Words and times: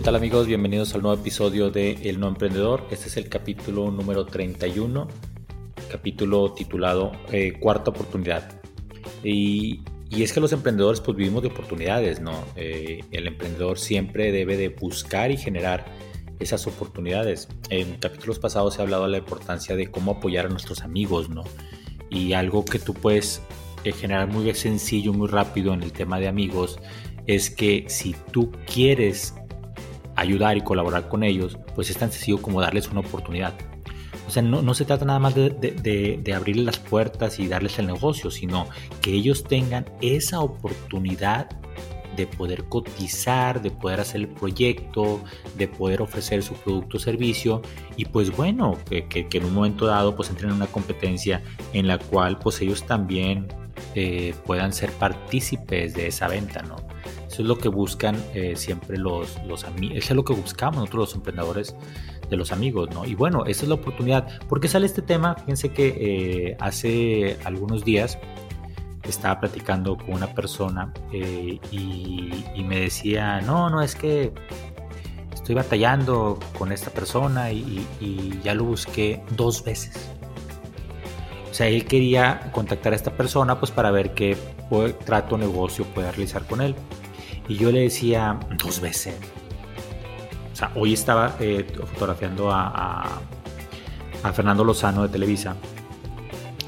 ¿Qué 0.00 0.04
tal 0.04 0.16
amigos? 0.16 0.46
Bienvenidos 0.46 0.94
al 0.94 1.02
nuevo 1.02 1.20
episodio 1.20 1.68
de 1.70 1.92
El 2.08 2.20
No 2.20 2.28
Emprendedor. 2.28 2.86
Este 2.90 3.08
es 3.08 3.18
el 3.18 3.28
capítulo 3.28 3.90
número 3.90 4.24
31, 4.24 5.06
capítulo 5.90 6.54
titulado 6.54 7.12
eh, 7.30 7.52
Cuarta 7.60 7.90
Oportunidad. 7.90 8.50
Y, 9.22 9.82
es 10.10 10.32
que 10.32 10.40
los 10.40 10.54
emprendedores 10.54 11.02
pues 11.02 11.18
vivimos 11.18 11.42
de 11.42 11.48
oportunidades, 11.48 12.18
¿no? 12.18 12.32
Eh, 12.56 13.04
el 13.10 13.26
emprendedor 13.26 13.78
siempre 13.78 14.32
debe 14.32 14.56
de 14.56 14.70
buscar 14.70 15.30
y 15.32 15.36
generar 15.36 15.84
esas 16.38 16.66
oportunidades. 16.66 17.48
En 17.68 17.98
capítulos 17.98 18.38
pasados 18.38 18.78
ha 18.78 18.82
hablado 18.84 19.02
de 19.02 19.10
la 19.10 19.18
importancia 19.18 19.76
de 19.76 19.88
cómo 19.88 20.12
apoyar 20.12 20.46
a 20.46 20.48
nuestros 20.48 20.80
amigos, 20.80 21.28
¿no? 21.28 21.44
Y 22.08 22.32
algo 22.32 22.64
que 22.64 22.78
tú 22.78 22.94
puedes 22.94 23.42
eh, 23.84 23.92
generar 23.92 24.28
muy 24.28 24.54
sencillo, 24.54 25.12
muy 25.12 25.28
rápido 25.28 25.74
en 25.74 25.82
el 25.82 25.92
tema 25.92 26.18
de 26.18 26.28
amigos 26.28 26.78
es 27.26 27.50
que 27.50 27.84
si 27.88 28.16
tú 28.32 28.50
quieres 28.66 29.34
ayudar 30.20 30.56
y 30.56 30.60
colaborar 30.60 31.08
con 31.08 31.22
ellos, 31.22 31.58
pues 31.74 31.90
es 31.90 31.96
tan 31.96 32.12
sencillo 32.12 32.40
como 32.42 32.60
darles 32.60 32.88
una 32.88 33.00
oportunidad. 33.00 33.54
O 34.26 34.30
sea, 34.30 34.42
no, 34.42 34.74
se 34.74 34.84
trata 34.84 35.04
nada 35.04 35.18
más 35.18 35.34
de, 35.34 35.50
de, 35.50 36.34
abrirles 36.34 36.64
las 36.64 36.78
puertas 36.78 37.40
y 37.40 37.48
darles 37.48 37.80
el 37.80 37.88
negocio, 37.88 38.30
sino 38.30 38.68
que 39.00 39.12
ellos 39.12 39.42
tengan 39.42 39.86
esa 40.00 40.40
oportunidad 40.40 41.48
de 42.16 42.26
poder 42.26 42.64
cotizar, 42.64 43.60
de 43.60 43.70
poder 43.70 43.98
hacer 44.00 44.20
el 44.20 44.28
proyecto, 44.28 45.20
de 45.56 45.66
poder 45.66 46.02
ofrecer 46.02 46.42
su 46.42 46.54
producto 46.54 46.98
o 46.98 47.00
servicio 47.00 47.62
y 47.96 48.04
pues 48.04 48.36
bueno, 48.36 48.78
que, 48.88 49.06
que, 49.06 49.38
en 49.38 49.44
un 49.46 49.54
momento 49.54 49.86
dado 49.86 50.14
pues 50.14 50.28
entren 50.28 50.50
en 50.50 50.56
una 50.56 50.66
competencia 50.66 51.42
en 51.72 51.88
la 51.88 51.98
cual 51.98 52.38
pues 52.38 52.60
ellos 52.60 52.84
también 52.84 53.48
eh, 53.94 54.34
puedan 54.44 54.72
ser 54.72 54.92
partícipes 54.92 55.94
de 55.94 56.08
esa 56.08 56.28
venta, 56.28 56.62
¿no? 56.62 56.76
Es 57.40 57.46
lo 57.46 57.56
que 57.56 57.68
buscan 57.68 58.16
eh, 58.34 58.54
siempre 58.56 58.98
los, 58.98 59.38
los 59.46 59.64
amigos, 59.64 59.96
es 59.96 60.10
lo 60.10 60.24
que 60.24 60.34
buscamos 60.34 60.76
nosotros 60.76 61.00
los 61.00 61.14
emprendedores 61.14 61.74
de 62.28 62.36
los 62.36 62.52
amigos, 62.52 62.90
¿no? 62.94 63.04
Y 63.04 63.14
bueno, 63.14 63.44
esa 63.46 63.62
es 63.62 63.68
la 63.68 63.74
oportunidad. 63.76 64.40
¿Por 64.46 64.60
qué 64.60 64.68
sale 64.68 64.86
este 64.86 65.02
tema? 65.02 65.34
Fíjense 65.34 65.70
que 65.70 65.88
eh, 65.88 66.56
hace 66.60 67.38
algunos 67.44 67.84
días 67.84 68.18
estaba 69.08 69.40
platicando 69.40 69.96
con 69.96 70.14
una 70.14 70.34
persona 70.34 70.92
eh, 71.12 71.58
y, 71.70 72.62
me 72.62 72.80
decía, 72.80 73.40
no, 73.40 73.68
no, 73.70 73.82
es 73.82 73.94
que 73.94 74.32
estoy 75.34 75.54
batallando 75.54 76.38
con 76.58 76.72
esta 76.72 76.90
persona 76.90 77.50
y, 77.50 77.86
ya 78.44 78.54
lo 78.54 78.64
busqué 78.64 79.22
dos 79.36 79.64
veces. 79.64 80.10
O 81.50 81.54
sea, 81.54 81.66
él 81.66 81.84
quería 81.84 82.50
contactar 82.52 82.92
a 82.92 82.96
esta 82.96 83.16
persona 83.16 83.58
pues 83.58 83.72
para 83.72 83.90
ver 83.90 84.14
qué 84.14 84.36
trato 85.04 85.36
negocio 85.36 85.84
puede 85.86 86.12
realizar 86.12 86.46
con 86.46 86.60
él. 86.60 86.76
Y 87.50 87.56
yo 87.56 87.72
le 87.72 87.80
decía 87.80 88.38
dos 88.62 88.80
veces. 88.80 89.16
O 90.52 90.56
sea, 90.56 90.70
hoy 90.76 90.92
estaba 90.92 91.34
eh, 91.40 91.66
fotografiando 91.94 92.48
a, 92.52 93.18
a, 94.22 94.32
Fernando 94.32 94.62
Lozano 94.62 95.02
de 95.02 95.08
Televisa. 95.08 95.56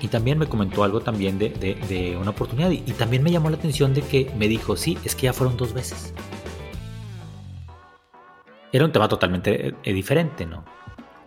Y 0.00 0.08
también 0.08 0.40
me 0.40 0.46
comentó 0.48 0.82
algo 0.82 1.00
también 1.00 1.38
de, 1.38 1.50
de, 1.50 2.16
una 2.16 2.30
oportunidad. 2.30 2.72
Y, 2.72 2.80
también 2.94 3.22
me 3.22 3.30
llamó 3.30 3.48
la 3.48 3.58
atención 3.58 3.94
de 3.94 4.02
que 4.02 4.32
me 4.36 4.48
dijo, 4.48 4.76
sí, 4.76 4.98
es 5.04 5.14
que 5.14 5.26
ya 5.26 5.32
fueron 5.32 5.56
dos 5.56 5.72
veces. 5.72 6.12
Era 8.72 8.84
un 8.84 8.90
tema 8.90 9.06
totalmente 9.06 9.76
eh, 9.84 9.92
diferente, 9.92 10.46
¿no? 10.46 10.64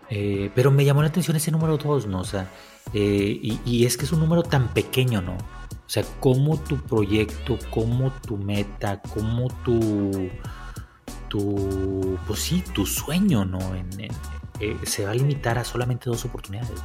Eh, 0.09 0.51
pero 0.53 0.69
me 0.69 0.83
llamó 0.83 1.01
la 1.01 1.07
atención 1.07 1.37
ese 1.37 1.51
número 1.51 1.77
dos, 1.77 2.07
¿no? 2.07 2.19
O 2.19 2.25
sea, 2.25 2.51
y, 2.93 3.57
y, 3.63 3.85
es 3.85 3.95
que 3.95 4.03
es 4.03 4.11
un 4.11 4.19
número 4.19 4.43
tan 4.43 4.73
pequeño, 4.73 5.21
¿no? 5.21 5.37
O 5.85 5.89
sea, 5.89 6.03
cómo 6.19 6.57
tu 6.57 6.77
proyecto, 6.77 7.59
cómo 7.69 8.11
tu 8.11 8.37
meta, 8.37 9.01
cómo 9.13 9.49
tu, 9.63 10.31
tu 11.29 12.17
pues 12.25 12.39
sí, 12.39 12.63
tu 12.73 12.87
sueño, 12.87 13.45
¿no? 13.45 13.59
Eh, 14.59 14.77
se 14.83 15.05
va 15.05 15.11
a 15.11 15.13
limitar 15.13 15.59
a 15.59 15.63
solamente 15.63 16.09
dos 16.09 16.25
oportunidades. 16.25 16.81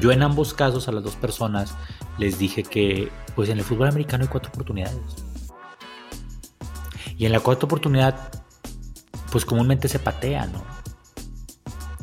Yo 0.00 0.10
en 0.10 0.22
ambos 0.22 0.54
casos 0.54 0.88
a 0.88 0.92
las 0.92 1.04
dos 1.04 1.14
personas 1.14 1.74
les 2.18 2.38
dije 2.38 2.64
que 2.64 3.12
pues 3.36 3.48
en 3.48 3.58
el 3.58 3.64
fútbol 3.64 3.88
americano 3.88 4.24
hay 4.24 4.28
cuatro 4.28 4.50
oportunidades. 4.50 4.98
Y 7.16 7.26
en 7.26 7.32
la 7.32 7.40
cuarta 7.40 7.66
oportunidad 7.66 8.16
pues 9.30 9.44
comúnmente 9.44 9.86
se 9.86 10.00
patea, 10.00 10.46
¿no? 10.46 10.64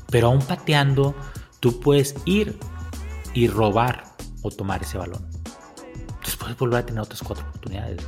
Pero 0.10 0.28
aún 0.28 0.42
pateando 0.42 1.16
tú 1.60 1.82
puedes 1.82 2.16
ir 2.24 2.58
y 3.34 3.50
robar 3.50 4.06
o 4.42 4.52
tomar 4.52 4.84
ese 4.84 4.98
balón 4.98 5.33
puedes 6.44 6.60
volver 6.60 6.80
a 6.80 6.86
tener 6.86 7.02
otras 7.02 7.22
cuatro 7.22 7.46
oportunidades. 7.48 8.06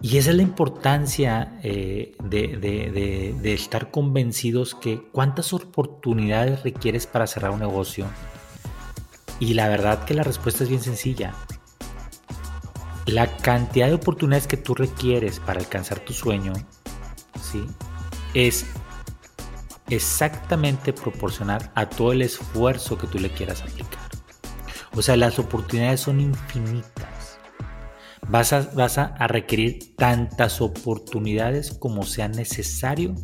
Y 0.00 0.18
esa 0.18 0.30
es 0.30 0.36
la 0.36 0.42
importancia 0.42 1.58
eh, 1.62 2.14
de, 2.22 3.54
estar 3.54 3.90
convencidos 3.90 4.74
que 4.74 5.02
cuántas 5.10 5.52
oportunidades 5.52 6.62
requieres 6.62 7.06
para 7.06 7.26
cerrar 7.26 7.50
un 7.50 7.60
negocio. 7.60 8.06
Y 9.40 9.54
la 9.54 9.68
verdad 9.68 10.04
que 10.04 10.14
la 10.14 10.22
respuesta 10.22 10.64
es 10.64 10.70
bien 10.70 10.82
sencilla. 10.82 11.34
La 13.06 13.36
cantidad 13.36 13.88
de 13.88 13.94
oportunidades 13.94 14.46
que 14.46 14.56
tú 14.56 14.74
requieres 14.74 15.40
para 15.40 15.60
alcanzar 15.60 16.00
tu 16.00 16.12
sueño 16.12 16.52
¿sí? 17.40 17.66
es 18.34 18.66
exactamente 19.88 20.92
proporcional 20.92 21.70
a 21.74 21.88
todo 21.88 22.12
el 22.12 22.22
esfuerzo 22.22 22.98
que 22.98 23.06
tú 23.06 23.18
le 23.18 23.30
quieras 23.30 23.62
aplicar. 23.62 24.05
O 24.96 25.02
sea, 25.02 25.16
las 25.16 25.38
oportunidades 25.38 26.00
son 26.00 26.20
infinitas. 26.20 27.38
Vas 28.28 28.54
a, 28.54 28.62
vas 28.74 28.96
a, 28.96 29.14
requerir 29.28 29.94
tantas 29.94 30.62
oportunidades 30.62 31.70
como 31.70 32.02
sea 32.04 32.28
necesario 32.28 33.14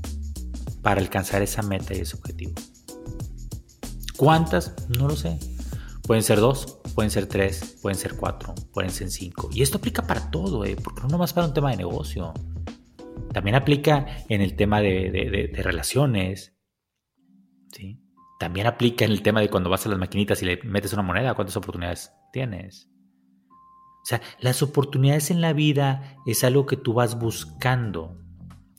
para 0.82 1.00
alcanzar 1.00 1.40
esa 1.40 1.62
meta 1.62 1.94
y 1.94 2.00
ese 2.00 2.16
objetivo. 2.16 2.52
¿Cuántas? 4.18 4.74
No 4.98 5.08
lo 5.08 5.16
sé. 5.16 5.38
Pueden 6.06 6.22
ser 6.22 6.40
dos, 6.40 6.80
pueden 6.94 7.10
ser 7.10 7.26
tres, 7.26 7.78
pueden 7.80 7.98
ser 7.98 8.16
cuatro, 8.16 8.54
pueden 8.74 8.90
ser 8.90 9.10
cinco. 9.10 9.48
Y 9.50 9.62
esto 9.62 9.78
aplica 9.78 10.06
para 10.06 10.30
todo, 10.30 10.66
¿eh? 10.66 10.76
porque 10.76 11.00
no 11.00 11.08
nomás 11.08 11.32
para 11.32 11.46
un 11.46 11.54
tema 11.54 11.70
de 11.70 11.78
negocio. 11.78 12.34
También 13.32 13.56
aplica 13.56 14.06
en 14.28 14.42
el 14.42 14.56
tema 14.56 14.82
de, 14.82 15.50
de 15.52 15.62
relaciones. 15.62 16.52
¿sí? 17.72 17.98
También 18.42 18.66
aplica 18.66 19.04
en 19.04 19.12
el 19.12 19.22
tema 19.22 19.40
de 19.40 19.48
cuando 19.48 19.70
vas 19.70 19.86
a 19.86 19.88
las 19.88 20.00
maquinitas 20.00 20.42
y 20.42 20.46
le 20.46 20.60
metes 20.64 20.92
una 20.92 21.02
moneda, 21.02 21.32
¿cuántas 21.34 21.56
oportunidades 21.56 22.12
tienes? 22.32 22.90
O 23.48 24.04
sea, 24.04 24.20
las 24.40 24.64
oportunidades 24.64 25.30
en 25.30 25.40
la 25.40 25.52
vida 25.52 26.16
es 26.26 26.42
algo 26.42 26.66
que 26.66 26.76
tú 26.76 26.92
vas 26.92 27.20
buscando, 27.20 28.18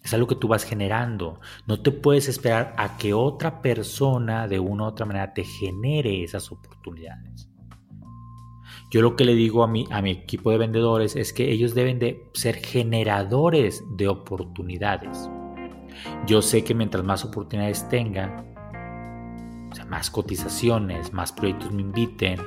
es 0.04 0.14
algo 0.14 0.28
que 0.28 0.36
tú 0.36 0.50
vas 0.50 0.66
generando. 0.66 1.40
No 1.66 1.82
te 1.82 1.92
puedes 1.92 2.28
esperar 2.28 2.76
a 2.78 2.98
que 2.98 3.14
otra 3.14 3.62
persona 3.62 4.50
de 4.50 4.60
una 4.60 4.84
u 4.84 4.88
otra 4.88 5.06
manera 5.06 5.34
te 5.34 5.46
genere 5.46 6.26
esas 6.26 6.52
oportunidades. 6.52 7.50
Yo 8.92 9.02
lo 9.02 9.16
que 9.16 9.24
le 9.24 9.34
digo 9.34 9.64
a 9.64 9.68
mi, 9.70 9.88
a 9.92 10.02
mi 10.02 10.12
equipo 10.12 10.52
de 10.52 10.58
vendedores 10.58 11.16
es 11.16 11.32
que 11.32 11.50
ellos 11.50 11.74
deben 11.74 12.00
de 12.00 12.30
ser 12.34 12.58
generadores 12.58 13.82
de 13.96 14.10
oportunidades. 14.10 15.30
Yo 16.28 16.42
sé 16.42 16.66
que 16.66 16.76
mientras 16.76 17.06
más 17.06 17.24
oportunidades 17.24 17.88
tengan, 17.88 18.53
o 19.74 19.76
sea, 19.76 19.86
más 19.86 20.12
cotizaciones, 20.12 21.14
más 21.14 21.32
proyectos 21.32 21.72
me 21.72 21.82
inviten, 21.82 22.40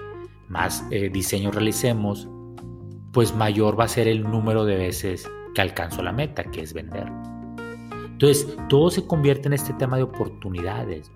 más 0.48 0.86
eh, 0.92 1.10
diseños 1.12 1.52
realicemos, 1.52 2.28
pues 3.12 3.34
mayor 3.34 3.78
va 3.78 3.84
a 3.84 3.88
ser 3.88 4.06
el 4.06 4.22
número 4.22 4.64
de 4.64 4.76
veces 4.76 5.28
que 5.52 5.60
alcanzo 5.60 6.04
la 6.04 6.12
meta, 6.12 6.44
que 6.44 6.62
es 6.62 6.72
vender. 6.72 7.10
Entonces, 8.06 8.56
todo 8.68 8.90
se 8.90 9.08
convierte 9.08 9.48
en 9.48 9.54
este 9.54 9.72
tema 9.72 9.96
de 9.96 10.04
oportunidades. 10.04 11.10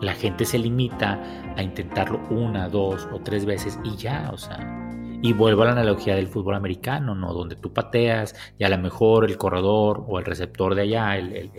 La 0.00 0.12
gente 0.14 0.44
se 0.44 0.58
limita 0.58 1.22
a 1.56 1.62
intentarlo 1.62 2.20
una, 2.28 2.68
dos 2.68 3.06
o 3.12 3.20
tres 3.20 3.44
veces 3.44 3.78
y 3.84 3.94
ya, 3.94 4.30
o 4.32 4.38
sea, 4.38 4.85
y 5.22 5.32
vuelvo 5.32 5.62
a 5.62 5.66
la 5.66 5.72
analogía 5.72 6.14
del 6.14 6.28
fútbol 6.28 6.54
americano, 6.54 7.14
¿no? 7.14 7.32
Donde 7.32 7.56
tú 7.56 7.72
pateas 7.72 8.34
y 8.58 8.64
a 8.64 8.68
lo 8.68 8.78
mejor 8.78 9.24
el 9.24 9.36
corredor 9.36 10.04
o 10.06 10.18
el 10.18 10.24
receptor 10.24 10.74
de 10.74 10.82
allá, 10.82 11.16
el, 11.16 11.50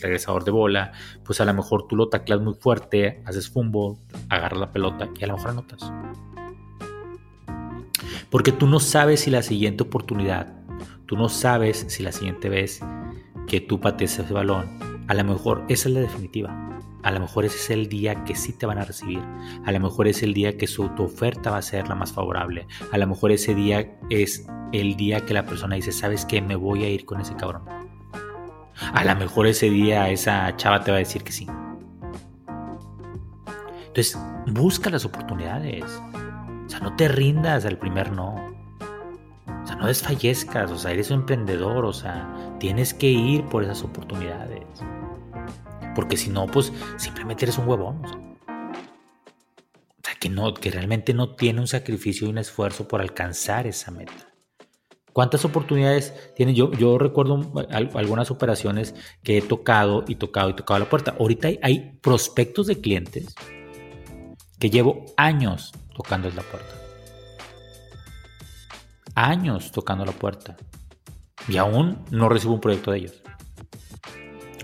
regresador 0.00 0.44
de 0.44 0.50
bola, 0.50 0.92
pues 1.24 1.40
a 1.40 1.44
lo 1.44 1.54
mejor 1.54 1.86
tú 1.86 1.96
lo 1.96 2.08
taclas 2.08 2.40
muy 2.40 2.54
fuerte, 2.54 3.22
haces 3.24 3.48
fumble, 3.48 3.96
agarras 4.28 4.60
la 4.60 4.72
pelota 4.72 5.08
y 5.18 5.24
a 5.24 5.28
lo 5.28 5.36
mejor 5.36 5.50
anotas. 5.50 5.92
Porque 8.30 8.52
tú 8.52 8.66
no 8.66 8.80
sabes 8.80 9.20
si 9.20 9.30
la 9.30 9.42
siguiente 9.42 9.84
oportunidad, 9.84 10.52
tú 11.06 11.16
no 11.16 11.28
sabes 11.28 11.86
si 11.88 12.02
la 12.02 12.12
siguiente 12.12 12.48
vez 12.48 12.80
que 13.46 13.60
tú 13.60 13.80
patees 13.80 14.18
ese 14.18 14.32
balón, 14.32 14.85
a 15.08 15.14
lo 15.14 15.24
mejor 15.24 15.64
esa 15.68 15.88
es 15.88 15.94
la 15.94 16.00
definitiva. 16.00 16.80
A 17.02 17.10
lo 17.12 17.20
mejor 17.20 17.44
ese 17.44 17.56
es 17.56 17.70
el 17.70 17.88
día 17.88 18.24
que 18.24 18.34
sí 18.34 18.52
te 18.52 18.66
van 18.66 18.78
a 18.78 18.84
recibir. 18.84 19.22
A 19.64 19.70
lo 19.70 19.78
mejor 19.78 20.08
es 20.08 20.22
el 20.24 20.34
día 20.34 20.56
que 20.56 20.66
su, 20.66 20.88
tu 20.90 21.04
oferta 21.04 21.52
va 21.52 21.58
a 21.58 21.62
ser 21.62 21.88
la 21.88 21.94
más 21.94 22.12
favorable. 22.12 22.66
A 22.90 22.98
lo 22.98 23.06
mejor 23.06 23.30
ese 23.30 23.54
día 23.54 23.98
es 24.10 24.46
el 24.72 24.96
día 24.96 25.24
que 25.24 25.32
la 25.32 25.44
persona 25.44 25.76
dice, 25.76 25.92
¿sabes 25.92 26.24
qué? 26.24 26.42
Me 26.42 26.56
voy 26.56 26.82
a 26.82 26.88
ir 26.88 27.04
con 27.04 27.20
ese 27.20 27.36
cabrón. 27.36 27.62
A 28.92 29.04
lo 29.04 29.14
mejor 29.16 29.46
ese 29.46 29.70
día 29.70 30.10
esa 30.10 30.54
chava 30.56 30.82
te 30.82 30.90
va 30.90 30.96
a 30.96 31.00
decir 31.00 31.22
que 31.22 31.32
sí. 31.32 31.46
Entonces, 33.86 34.18
busca 34.48 34.90
las 34.90 35.04
oportunidades. 35.04 35.84
O 36.66 36.68
sea, 36.68 36.80
no 36.80 36.96
te 36.96 37.08
rindas 37.08 37.64
al 37.64 37.78
primer 37.78 38.12
no. 38.12 38.34
O 38.34 39.66
sea, 39.66 39.76
no 39.76 39.86
desfallezcas. 39.86 40.70
O 40.72 40.76
sea, 40.76 40.90
eres 40.90 41.10
un 41.10 41.20
emprendedor. 41.20 41.84
O 41.84 41.92
sea, 41.92 42.56
tienes 42.58 42.92
que 42.92 43.08
ir 43.08 43.44
por 43.44 43.62
esas 43.62 43.82
oportunidades. 43.84 44.64
Porque 45.96 46.18
si 46.18 46.30
no, 46.30 46.46
pues 46.46 46.72
simplemente 46.98 47.46
eres 47.46 47.58
un 47.58 47.66
huevón. 47.66 48.04
O 48.04 48.44
sea, 50.04 50.14
que, 50.20 50.28
no, 50.28 50.52
que 50.52 50.70
realmente 50.70 51.14
no 51.14 51.34
tiene 51.34 51.60
un 51.60 51.66
sacrificio 51.66 52.26
y 52.26 52.30
un 52.30 52.38
esfuerzo 52.38 52.86
por 52.86 53.00
alcanzar 53.00 53.66
esa 53.66 53.90
meta. 53.90 54.34
¿Cuántas 55.14 55.46
oportunidades 55.46 56.12
tiene? 56.36 56.52
Yo, 56.52 56.70
yo 56.72 56.98
recuerdo 56.98 57.50
algunas 57.70 58.30
operaciones 58.30 58.94
que 59.22 59.38
he 59.38 59.42
tocado 59.42 60.04
y 60.06 60.16
tocado 60.16 60.50
y 60.50 60.54
tocado 60.54 60.78
la 60.80 60.90
puerta. 60.90 61.16
Ahorita 61.18 61.48
hay, 61.62 61.98
prospectos 62.02 62.66
de 62.66 62.78
clientes 62.82 63.34
que 64.60 64.68
llevo 64.68 65.06
años 65.16 65.72
tocando 65.94 66.28
la 66.28 66.42
puerta. 66.42 66.74
Años 69.14 69.72
tocando 69.72 70.04
la 70.04 70.12
puerta. 70.12 70.58
Y 71.48 71.56
aún 71.56 72.04
no 72.10 72.28
recibo 72.28 72.52
un 72.52 72.60
proyecto 72.60 72.90
de 72.90 72.98
ellos. 72.98 73.22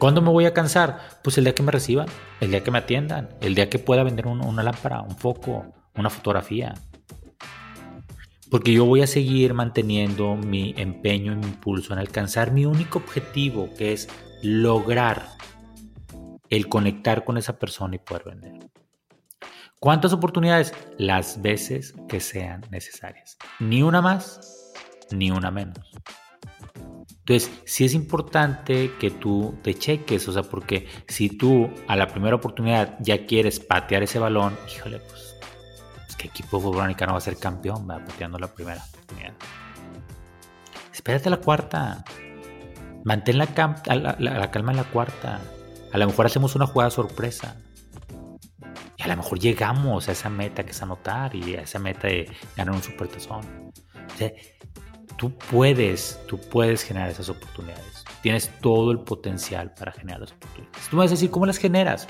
¿Cuándo 0.02 0.20
me 0.20 0.30
voy 0.30 0.46
a 0.46 0.52
cansar? 0.52 0.98
Pues 1.22 1.38
el 1.38 1.44
día 1.44 1.54
que 1.54 1.62
me 1.62 1.70
reciban, 1.70 2.08
el 2.40 2.50
día 2.50 2.64
que 2.64 2.72
me 2.72 2.78
atiendan, 2.78 3.28
el 3.40 3.54
día 3.54 3.70
que 3.70 3.78
pueda 3.78 4.02
vender 4.02 4.26
una 4.26 4.64
lámpara, 4.64 5.00
un 5.00 5.16
foco, 5.16 5.64
una 5.94 6.10
fotografía. 6.10 6.74
Porque 8.50 8.72
yo 8.72 8.84
voy 8.84 9.02
a 9.02 9.06
seguir 9.06 9.54
manteniendo 9.54 10.34
mi 10.34 10.74
empeño 10.76 11.34
y 11.34 11.36
mi 11.36 11.46
impulso 11.46 11.92
en 11.92 12.00
alcanzar 12.00 12.50
mi 12.50 12.66
único 12.66 12.98
objetivo, 12.98 13.72
que 13.78 13.92
es 13.92 14.08
lograr 14.42 15.24
el 16.48 16.68
conectar 16.68 17.22
con 17.22 17.38
esa 17.38 17.60
persona 17.60 17.94
y 17.94 18.00
poder 18.00 18.24
vender. 18.24 18.70
¿Cuántas 19.78 20.12
oportunidades? 20.12 20.74
Las 20.98 21.40
veces 21.40 21.94
que 22.08 22.18
sean 22.18 22.62
necesarias. 22.72 23.38
Ni 23.60 23.84
una 23.84 24.02
más, 24.02 24.72
ni 25.12 25.30
una 25.30 25.52
menos. 25.52 25.92
Entonces, 27.24 27.52
sí 27.66 27.84
es 27.84 27.94
importante 27.94 28.94
que 28.98 29.12
tú 29.12 29.56
te 29.62 29.74
cheques, 29.74 30.26
o 30.26 30.32
sea, 30.32 30.42
porque 30.42 30.88
si 31.06 31.28
tú 31.28 31.70
a 31.86 31.94
la 31.94 32.08
primera 32.08 32.34
oportunidad 32.34 32.96
ya 32.98 33.26
quieres 33.26 33.60
patear 33.60 34.02
ese 34.02 34.18
balón, 34.18 34.58
híjole, 34.68 34.98
pues, 34.98 35.36
es 36.08 36.16
que 36.16 36.26
equipo 36.26 36.60
fútbol 36.60 36.88
no 36.88 37.12
va 37.12 37.18
a 37.18 37.20
ser 37.20 37.36
campeón, 37.36 37.88
va 37.88 38.04
pateando 38.04 38.38
la 38.38 38.52
primera 38.52 38.82
oportunidad. 38.84 39.34
Espérate 40.92 41.30
la 41.30 41.36
cuarta. 41.36 42.04
Mantén 43.04 43.38
la, 43.38 43.46
la 44.18 44.50
calma 44.50 44.72
en 44.72 44.78
la 44.78 44.84
cuarta. 44.84 45.40
A 45.92 45.98
lo 45.98 46.06
mejor 46.06 46.26
hacemos 46.26 46.56
una 46.56 46.66
jugada 46.66 46.90
sorpresa. 46.90 47.56
Y 48.96 49.02
a 49.02 49.06
lo 49.06 49.16
mejor 49.16 49.38
llegamos 49.38 50.08
a 50.08 50.12
esa 50.12 50.28
meta 50.28 50.64
que 50.64 50.72
es 50.72 50.82
anotar 50.82 51.34
y 51.36 51.54
a 51.54 51.62
esa 51.62 51.78
meta 51.78 52.08
de 52.08 52.30
ganar 52.56 52.74
un 52.74 52.82
supertazón. 52.82 53.72
O 54.12 54.16
sea, 54.16 54.32
tú 55.22 55.30
puedes, 55.52 56.18
tú 56.26 56.36
puedes 56.36 56.82
generar 56.82 57.08
esas 57.08 57.28
oportunidades. 57.28 58.04
Tienes 58.22 58.50
todo 58.60 58.90
el 58.90 58.98
potencial 58.98 59.72
para 59.72 59.92
generar 59.92 60.22
las 60.22 60.32
oportunidades. 60.32 60.88
Tú 60.90 60.96
me 60.96 61.04
vas 61.04 61.12
a 61.12 61.14
decir, 61.14 61.30
¿cómo 61.30 61.46
las 61.46 61.58
generas? 61.58 62.08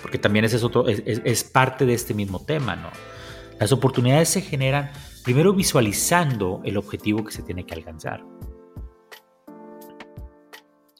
Porque 0.00 0.16
también 0.16 0.44
ese 0.44 0.60
es, 1.24 1.42
parte 1.42 1.84
de 1.84 1.94
este 1.94 2.14
mismo 2.14 2.38
tema, 2.44 2.76
¿no? 2.76 2.90
Las 3.58 3.72
oportunidades 3.72 4.28
se 4.28 4.40
generan 4.40 4.92
primero 5.24 5.52
visualizando 5.52 6.60
el 6.64 6.76
objetivo 6.76 7.24
que 7.24 7.32
se 7.32 7.42
tiene 7.42 7.66
que 7.66 7.74
alcanzar. 7.74 8.24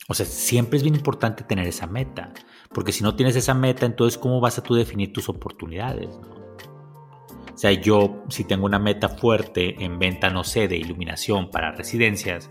O 0.08 0.14
sea, 0.14 0.26
siempre 0.26 0.78
es 0.78 0.82
bien 0.82 0.96
importante 0.96 1.44
tener 1.44 1.68
esa 1.68 1.86
meta, 1.86 2.32
porque 2.70 2.90
si 2.90 3.04
no 3.04 3.14
tienes 3.14 3.36
esa 3.36 3.54
meta, 3.54 3.86
entonces 3.86 4.18
¿cómo 4.18 4.40
vas 4.40 4.58
a 4.58 4.74
definir 4.74 5.12
tus 5.12 5.28
oportunidades? 5.28 6.08
¿no? 6.08 6.43
O 7.54 7.58
sea, 7.58 7.70
yo 7.70 8.24
si 8.28 8.44
tengo 8.44 8.66
una 8.66 8.80
meta 8.80 9.08
fuerte 9.08 9.84
en 9.84 9.98
venta, 9.98 10.28
no 10.28 10.42
sé, 10.42 10.66
de 10.66 10.76
iluminación 10.76 11.50
para 11.50 11.70
residencias, 11.72 12.50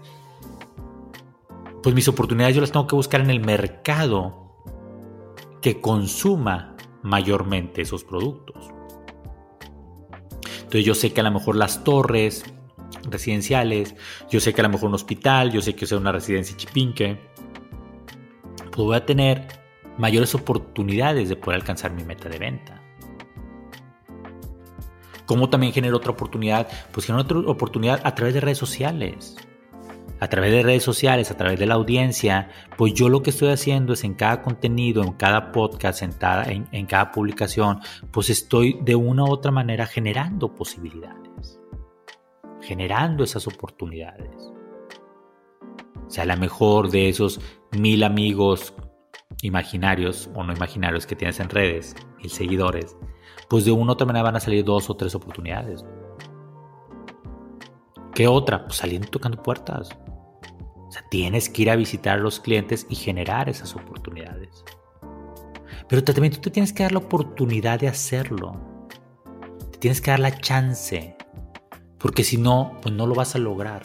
pues 1.81 1.93
mis 1.93 2.07
oportunidades 2.07 2.55
yo 2.55 2.61
las 2.61 2.71
tengo 2.71 2.87
que 2.87 2.95
buscar 2.95 3.19
en 3.19 3.29
el 3.29 3.41
mercado 3.41 4.43
que 5.61 5.81
consuma 5.81 6.75
mayormente 7.01 7.81
esos 7.81 8.05
productos. 8.05 8.69
Entonces 10.55 10.85
yo 10.85 10.95
sé 10.95 11.11
que 11.11 11.19
a 11.19 11.23
lo 11.23 11.31
mejor 11.31 11.57
las 11.57 11.83
torres 11.83 12.45
residenciales, 13.09 13.95
yo 14.29 14.39
sé 14.39 14.53
que 14.53 14.61
a 14.61 14.63
lo 14.63 14.69
mejor 14.69 14.87
un 14.87 14.95
hospital, 14.95 15.51
yo 15.51 15.61
sé 15.61 15.75
que 15.75 15.85
sea 15.85 15.97
una 15.97 16.13
residencia 16.13 16.55
chipinque, 16.55 17.19
pues 18.71 18.77
voy 18.77 18.95
a 18.95 19.05
tener 19.05 19.47
mayores 19.97 20.33
oportunidades 20.33 21.27
de 21.27 21.35
poder 21.35 21.59
alcanzar 21.59 21.91
mi 21.91 22.03
meta 22.03 22.29
de 22.29 22.39
venta. 22.39 22.82
¿Cómo 25.25 25.49
también 25.49 25.73
genera 25.73 25.95
otra 25.95 26.11
oportunidad? 26.11 26.67
Pues 26.91 27.05
genera 27.05 27.23
otra 27.23 27.39
oportunidad 27.39 28.01
a 28.03 28.15
través 28.15 28.33
de 28.33 28.41
redes 28.41 28.57
sociales. 28.57 29.35
A 30.19 30.29
través 30.29 30.51
de 30.51 30.63
redes 30.63 30.83
sociales, 30.83 31.31
a 31.31 31.37
través 31.37 31.59
de 31.59 31.65
la 31.65 31.73
audiencia, 31.73 32.49
pues 32.77 32.93
yo 32.93 33.09
lo 33.09 33.21
que 33.21 33.31
estoy 33.31 33.49
haciendo 33.49 33.93
es 33.93 34.03
en 34.05 34.13
cada 34.13 34.41
contenido, 34.41 35.03
en 35.03 35.13
cada 35.13 35.51
podcast, 35.51 36.01
en 36.01 36.13
cada, 36.13 36.45
en, 36.45 36.85
cada 36.85 37.11
publicación, 37.11 37.79
pues 38.11 38.29
estoy 38.29 38.79
de 38.83 38.95
una 38.95 39.23
u 39.23 39.29
otra 39.29 39.51
manera 39.51 39.85
generando 39.85 40.55
posibilidades, 40.55 41.59
generando 42.61 43.25
esas 43.25 43.47
oportunidades. 43.47 44.53
O 46.07 46.09
sea, 46.09 46.23
a 46.23 46.27
lo 46.27 46.37
mejor 46.37 46.89
de 46.89 47.09
esos 47.09 47.41
mil 47.71 48.03
amigos 48.03 48.73
imaginarios 49.41 50.29
o 50.35 50.43
no 50.43 50.53
imaginarios 50.53 51.05
que 51.05 51.17
tienes 51.17 51.39
en 51.41 51.49
redes, 51.49 51.95
mil 52.17 52.29
seguidores, 52.29 52.95
pues 53.53 53.65
de 53.65 53.71
una 53.71 53.91
u 53.91 53.93
otra 53.93 54.07
manera 54.07 54.23
van 54.23 54.35
a 54.35 54.39
salir 54.39 54.65
dos 54.65 54.89
o 54.89 54.95
tres 54.95 55.13
oportunidades. 55.13 55.85
¿Qué 58.15 58.27
otra? 58.27 58.65
Pues 58.65 58.77
saliendo 58.77 59.07
tocando 59.09 59.43
puertas. 59.43 59.91
O 60.87 60.91
sea, 60.91 61.05
tienes 61.11 61.49
que 61.49 61.61
ir 61.61 61.69
a 61.69 61.75
visitar 61.75 62.17
a 62.17 62.21
los 62.23 62.39
clientes 62.39 62.87
y 62.89 62.95
generar 62.95 63.49
esas 63.49 63.75
oportunidades. 63.75 64.65
Pero 65.87 66.03
también 66.03 66.33
tú 66.33 66.41
te 66.41 66.49
tienes 66.49 66.73
que 66.73 66.81
dar 66.81 66.93
la 66.93 66.97
oportunidad 66.97 67.79
de 67.79 67.89
hacerlo. 67.89 68.59
Te 69.73 69.77
tienes 69.77 70.01
que 70.01 70.09
dar 70.09 70.21
la 70.21 70.35
chance. 70.35 71.15
Porque 71.99 72.23
si 72.23 72.37
no, 72.37 72.79
pues 72.81 72.95
no 72.95 73.05
lo 73.05 73.13
vas 73.13 73.35
a 73.35 73.37
lograr. 73.37 73.83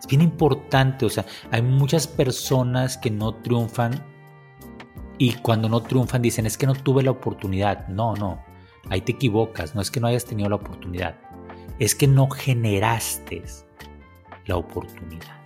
Es 0.00 0.08
bien 0.08 0.22
importante, 0.22 1.06
o 1.06 1.08
sea, 1.08 1.24
hay 1.52 1.62
muchas 1.62 2.08
personas 2.08 2.98
que 2.98 3.12
no 3.12 3.32
triunfan 3.32 4.04
y 5.18 5.34
cuando 5.34 5.68
no 5.68 5.82
triunfan 5.82 6.20
dicen, 6.20 6.46
es 6.46 6.58
que 6.58 6.66
no 6.66 6.74
tuve 6.74 7.04
la 7.04 7.12
oportunidad. 7.12 7.86
No, 7.86 8.16
no, 8.16 8.44
ahí 8.90 9.00
te 9.00 9.12
equivocas. 9.12 9.74
No 9.74 9.80
es 9.80 9.90
que 9.90 10.00
no 10.00 10.06
hayas 10.06 10.24
tenido 10.24 10.48
la 10.48 10.56
oportunidad. 10.56 11.16
Es 11.78 11.94
que 11.94 12.06
no 12.06 12.28
generaste 12.28 13.42
la 14.46 14.56
oportunidad. 14.56 15.36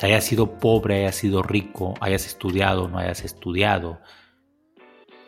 Hayas 0.00 0.24
sido 0.24 0.58
pobre, 0.58 1.00
hayas 1.00 1.16
sido 1.16 1.42
rico, 1.42 1.94
hayas 2.00 2.26
estudiado, 2.26 2.88
no 2.88 2.98
hayas 2.98 3.22
estudiado, 3.22 4.00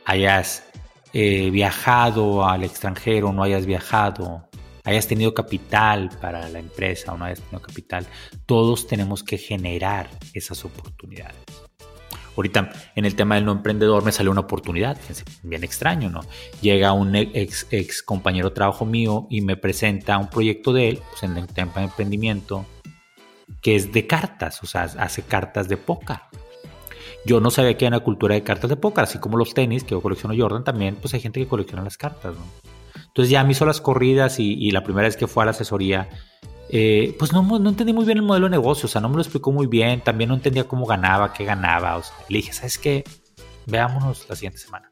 hayas 0.06 0.64
eh, 1.12 1.50
viajado 1.50 2.48
al 2.48 2.64
extranjero, 2.64 3.34
no 3.34 3.42
hayas 3.42 3.66
viajado, 3.66 4.48
hayas 4.84 5.06
tenido 5.06 5.34
capital 5.34 6.08
para 6.22 6.48
la 6.48 6.58
empresa 6.58 7.12
o 7.12 7.18
no 7.18 7.26
hayas 7.26 7.40
tenido 7.40 7.60
capital, 7.60 8.06
todos 8.46 8.86
tenemos 8.86 9.22
que 9.22 9.36
generar 9.36 10.08
esas 10.32 10.64
oportunidades. 10.64 11.36
Ahorita 12.36 12.72
en 12.94 13.04
el 13.04 13.14
tema 13.14 13.34
del 13.34 13.44
no 13.44 13.52
emprendedor 13.52 14.04
me 14.04 14.12
salió 14.12 14.30
una 14.30 14.40
oportunidad, 14.40 14.98
bien 15.42 15.64
extraño, 15.64 16.08
¿no? 16.08 16.20
Llega 16.60 16.92
un 16.92 17.14
ex, 17.14 17.66
ex 17.70 18.02
compañero 18.02 18.48
de 18.48 18.54
trabajo 18.54 18.86
mío 18.86 19.26
y 19.30 19.42
me 19.42 19.56
presenta 19.56 20.18
un 20.18 20.30
proyecto 20.30 20.72
de 20.72 20.88
él, 20.88 21.00
pues 21.10 21.22
en 21.22 21.36
el 21.36 21.46
tema 21.46 21.72
de 21.76 21.82
emprendimiento, 21.84 22.64
que 23.60 23.76
es 23.76 23.92
de 23.92 24.06
cartas, 24.06 24.62
o 24.62 24.66
sea, 24.66 24.84
hace 24.84 25.22
cartas 25.22 25.68
de 25.68 25.76
póker. 25.76 26.18
Yo 27.24 27.40
no 27.40 27.50
sabía 27.50 27.76
que 27.76 27.84
hay 27.84 27.88
una 27.88 28.00
cultura 28.00 28.34
de 28.34 28.42
cartas 28.42 28.70
de 28.70 28.76
póker, 28.76 29.04
así 29.04 29.18
como 29.18 29.36
los 29.36 29.54
tenis, 29.54 29.84
que 29.84 29.90
yo 29.90 30.00
colecciono 30.00 30.34
Jordan, 30.36 30.64
también 30.64 30.96
pues 30.96 31.14
hay 31.14 31.20
gente 31.20 31.38
que 31.38 31.46
colecciona 31.46 31.84
las 31.84 31.96
cartas, 31.96 32.34
¿no? 32.34 32.44
Entonces 33.06 33.30
ya 33.30 33.44
me 33.44 33.52
hizo 33.52 33.66
las 33.66 33.82
corridas 33.82 34.38
y, 34.38 34.54
y 34.54 34.70
la 34.70 34.82
primera 34.82 35.06
vez 35.06 35.16
que 35.16 35.26
fue 35.26 35.42
a 35.42 35.46
la 35.46 35.50
asesoría 35.50 36.08
eh, 36.74 37.14
pues 37.18 37.34
no, 37.34 37.42
no, 37.42 37.68
entendí 37.68 37.92
muy 37.92 38.06
bien 38.06 38.16
el 38.16 38.24
modelo 38.24 38.46
de 38.46 38.52
negocio, 38.52 38.86
o 38.86 38.88
sea, 38.88 39.02
no 39.02 39.10
me 39.10 39.16
lo 39.16 39.20
explicó 39.20 39.52
muy 39.52 39.66
bien, 39.66 40.00
también 40.00 40.28
no 40.28 40.34
entendía 40.36 40.64
cómo 40.64 40.86
ganaba, 40.86 41.34
qué 41.34 41.44
ganaba, 41.44 41.98
o 41.98 42.02
sea, 42.02 42.14
le 42.30 42.38
dije, 42.38 42.54
¿sabes 42.54 42.78
qué? 42.78 43.04
Veámonos 43.66 44.26
la 44.26 44.34
siguiente 44.36 44.58
semana. 44.58 44.90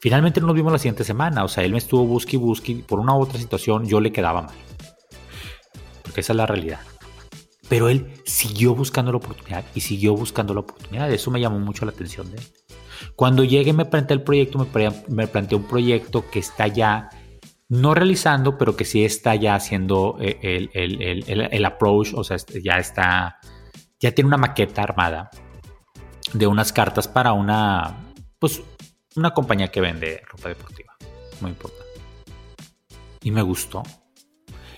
Finalmente 0.00 0.40
no 0.40 0.46
nos 0.46 0.56
vimos 0.56 0.72
la 0.72 0.78
siguiente 0.78 1.04
semana, 1.04 1.44
o 1.44 1.48
sea, 1.48 1.62
él 1.62 1.72
me 1.72 1.78
estuvo 1.78 2.06
busque 2.06 2.36
y 2.36 2.38
busque, 2.38 2.82
por 2.88 3.00
una 3.00 3.14
u 3.14 3.20
otra 3.20 3.38
situación 3.38 3.84
yo 3.84 4.00
le 4.00 4.12
quedaba 4.12 4.40
mal. 4.40 4.54
Porque 6.02 6.22
esa 6.22 6.32
es 6.32 6.36
la 6.38 6.46
realidad. 6.46 6.80
Pero 7.68 7.90
él 7.90 8.10
siguió 8.24 8.74
buscando 8.74 9.12
la 9.12 9.18
oportunidad 9.18 9.66
y 9.74 9.82
siguió 9.82 10.14
buscando 10.14 10.54
la 10.54 10.60
oportunidad. 10.60 11.12
Eso 11.12 11.30
me 11.30 11.38
llamó 11.38 11.58
mucho 11.58 11.84
la 11.84 11.90
atención 11.90 12.30
de 12.30 12.38
él. 12.38 12.44
Cuando 13.14 13.44
llegué 13.44 13.74
me 13.74 13.84
planteé 13.84 14.14
el 14.16 14.22
proyecto, 14.22 14.66
me 15.08 15.26
planteé 15.26 15.58
un 15.58 15.64
proyecto 15.64 16.30
que 16.30 16.38
está 16.38 16.66
ya 16.66 17.10
no 17.68 17.94
realizando, 17.94 18.56
pero 18.56 18.76
que 18.76 18.84
sí 18.84 19.04
está 19.04 19.34
ya 19.34 19.54
haciendo 19.54 20.16
eh, 20.20 20.68
el, 20.72 21.64
approach, 21.64 22.14
o 22.14 22.24
sea, 22.24 22.38
ya 22.62 22.78
está, 22.78 23.38
ya 24.00 24.12
tiene 24.12 24.28
una 24.28 24.38
maqueta 24.38 24.82
armada 24.82 25.30
de 26.32 26.46
unas 26.46 26.72
cartas 26.72 27.08
para 27.08 27.32
una, 27.32 28.12
pues, 28.38 28.62
una 29.16 29.32
compañía 29.32 29.68
que 29.68 29.80
vende 29.80 30.22
ropa 30.26 30.48
deportiva. 30.48 30.96
Muy 31.40 31.50
importante. 31.50 31.84
Y 33.22 33.30
me 33.30 33.42
gustó. 33.42 33.82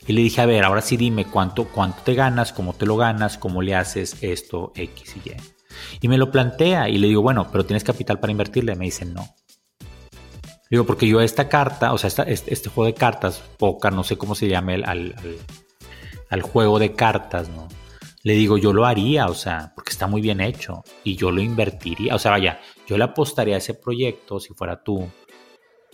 Y 0.06 0.12
le 0.12 0.22
dije, 0.22 0.40
a 0.40 0.46
ver, 0.46 0.64
ahora 0.64 0.80
sí 0.80 0.96
dime 0.96 1.26
cuánto, 1.26 1.66
cuánto 1.68 2.02
te 2.02 2.14
ganas, 2.14 2.52
cómo 2.52 2.72
te 2.72 2.86
lo 2.86 2.96
ganas, 2.96 3.38
cómo 3.38 3.62
le 3.62 3.76
haces 3.76 4.16
esto, 4.22 4.72
X 4.74 5.16
y 5.16 5.28
Y. 5.28 5.36
Y 6.00 6.08
me 6.08 6.18
lo 6.18 6.30
plantea 6.30 6.88
y 6.88 6.98
le 6.98 7.06
digo, 7.06 7.22
bueno, 7.22 7.48
pero 7.52 7.64
tienes 7.64 7.84
capital 7.84 8.18
para 8.18 8.32
invertirle. 8.32 8.74
Me 8.74 8.86
dice, 8.86 9.04
no. 9.04 9.28
Digo, 10.70 10.86
porque 10.86 11.08
yo 11.08 11.20
esta 11.20 11.48
carta, 11.48 11.92
o 11.92 11.98
sea, 11.98 12.08
este, 12.26 12.52
este, 12.52 12.70
juego 12.70 12.86
de 12.86 12.94
cartas, 12.94 13.42
poca, 13.58 13.90
no 13.90 14.04
sé 14.04 14.16
cómo 14.16 14.36
se 14.36 14.46
llame 14.46 14.74
al, 14.74 15.16
al, 16.28 16.42
juego 16.42 16.78
de 16.78 16.94
cartas, 16.94 17.48
¿no? 17.48 17.66
Le 18.22 18.34
digo, 18.34 18.56
yo 18.56 18.72
lo 18.72 18.86
haría, 18.86 19.26
o 19.26 19.34
sea, 19.34 19.72
porque 19.74 19.90
está 19.90 20.06
muy 20.06 20.20
bien 20.20 20.40
hecho 20.40 20.84
y 21.02 21.16
yo 21.16 21.32
lo 21.32 21.40
invertiría, 21.40 22.14
o 22.14 22.20
sea, 22.20 22.30
vaya, 22.30 22.60
yo 22.86 22.96
le 22.96 23.02
apostaría 23.02 23.56
a 23.56 23.58
ese 23.58 23.74
proyecto 23.74 24.38
si 24.38 24.54
fuera 24.54 24.80
tú 24.80 25.10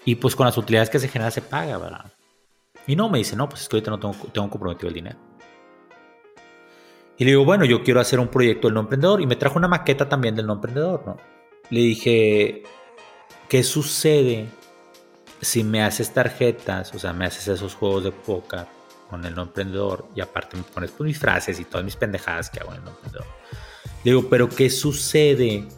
y 0.05 0.17
pues 0.17 0.37
con 0.37 0.45
las 0.45 0.59
utilidades 0.59 0.91
que 0.91 0.99
se 0.99 1.09
genera 1.09 1.31
se 1.31 1.41
paga, 1.41 1.79
¿verdad? 1.79 2.13
Y 2.87 2.97
no, 2.97 3.09
me 3.09 3.19
dice, 3.19 3.35
no, 3.35 3.49
pues 3.49 3.63
es 3.63 3.69
que 3.69 3.77
ahorita 3.77 3.91
no 3.91 3.99
tengo, 3.99 4.15
tengo 4.31 4.51
comprometido 4.51 4.89
el 4.89 4.95
dinero. 4.95 5.19
Y 7.17 7.25
le 7.25 7.31
digo, 7.31 7.47
bueno, 7.47 7.65
yo 7.65 7.83
quiero 7.83 8.01
hacer 8.01 8.21
un 8.21 8.29
proyecto 8.29 8.69
del 8.69 8.75
no 8.75 8.81
emprendedor 8.81 9.23
y 9.23 9.27
me 9.27 9.37
trajo 9.37 9.59
una 9.59 9.69
maqueta 9.69 10.07
también 10.07 10.37
del 10.37 10.47
no 10.47 10.53
emprendedor, 10.53 11.03
¿no? 11.07 11.17
Le 11.71 11.81
dije, 11.81 12.63
¿qué 13.49 13.63
sucede 13.63 14.49
si 15.41 15.65
me 15.65 15.83
haces 15.83 16.13
tarjetas, 16.13 16.95
o 16.95 16.99
sea, 16.99 17.13
me 17.13 17.27
haces 17.27 17.49
esos 17.49 17.75
juegos 17.75 18.05
de 18.05 18.13
póker 18.13 18.67
con 19.11 19.25
el 19.25 19.35
no 19.35 19.43
emprendedor 19.43 20.09
y 20.15 20.21
aparte 20.21 20.57
me 20.57 20.63
pones 20.63 20.93
mis 20.99 21.19
frases 21.19 21.61
y 21.61 21.65
todas 21.65 21.85
mis 21.85 21.97
pendejadas 21.97 22.51
que 22.51 22.61
hago 22.61 22.73
en 22.73 22.79
el 22.79 22.85
no 22.85 22.91
emprendedor. 22.91 23.27
Digo, 24.05 24.29
pero 24.29 24.49
¿qué 24.49 24.71
sucede 24.71 25.69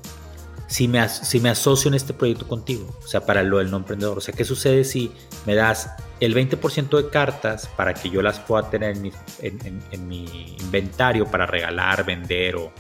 si 0.67 0.89
me, 0.89 1.01
asocio 1.01 1.89
en 1.89 1.95
este 1.95 2.15
proyecto 2.15 2.47
contigo? 2.47 2.97
O 3.03 3.07
sea, 3.07 3.25
para 3.25 3.43
lo 3.43 3.59
del 3.59 3.71
no 3.71 3.79
emprendedor. 3.79 4.19
O 4.19 4.21
sea, 4.21 4.35
¿qué 4.35 4.45
sucede 4.45 4.85
si 4.85 5.13
me 5.47 5.55
das 5.55 5.91
el 6.21 6.35
20% 6.35 7.03
de 7.03 7.11
cartas 7.11 7.69
para 7.77 7.95
que 7.95 8.11
yo 8.11 8.23
las 8.23 8.39
pueda 8.39 8.69
tener 8.71 8.97
en 8.97 9.03
mi, 9.03 9.13
en 9.41 10.09
mi 10.09 10.57
inventario 10.61 11.27
para 11.27 11.47
regalar, 11.47 12.05
vender 12.05 12.57
o 12.57 12.73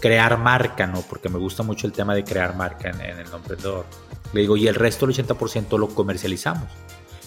crear 0.00 0.38
marca, 0.38 0.86
¿no? 0.86 1.02
Porque 1.02 1.28
me 1.28 1.38
gusta 1.38 1.62
mucho 1.62 1.86
el 1.86 1.92
tema 1.92 2.14
de 2.14 2.24
crear 2.24 2.54
marca 2.56 2.90
en, 2.90 3.00
el 3.00 3.30
no 3.30 3.36
emprendedor. 3.36 3.86
Le 4.32 4.42
digo, 4.42 4.56
y 4.56 4.68
el 4.68 4.74
resto 4.74 5.06
del 5.06 5.16
80% 5.16 5.78
lo 5.78 5.88
comercializamos. 5.88 6.68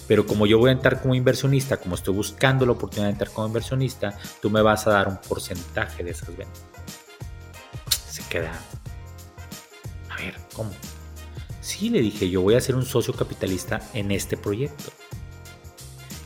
Pero 0.08 0.26
como 0.26 0.46
yo 0.46 0.58
voy 0.58 0.70
a 0.70 0.72
entrar 0.72 1.00
como 1.00 1.14
inversionista, 1.14 1.76
como 1.76 1.94
estoy 1.94 2.14
buscando 2.14 2.66
la 2.66 2.72
oportunidad 2.72 3.06
de 3.06 3.12
entrar 3.12 3.30
como 3.30 3.46
inversionista, 3.46 4.18
tú 4.40 4.50
me 4.50 4.62
vas 4.62 4.86
a 4.86 4.90
dar 4.90 5.08
un 5.08 5.16
porcentaje 5.16 6.02
de 6.02 6.10
esas 6.10 6.36
ventas. 6.36 6.62
Se 8.08 8.22
queda. 8.24 8.52
A 10.10 10.16
ver, 10.16 10.34
¿cómo? 10.54 10.70
Sí, 11.60 11.88
le 11.90 12.00
dije, 12.00 12.28
yo 12.28 12.42
voy 12.42 12.54
a 12.54 12.60
ser 12.60 12.74
un 12.74 12.84
socio 12.84 13.14
capitalista 13.14 13.80
en 13.94 14.10
este 14.10 14.36
proyecto 14.36 14.92